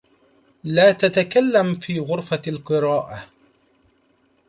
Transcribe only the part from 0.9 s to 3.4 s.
تتكلم في غرفة القراءة.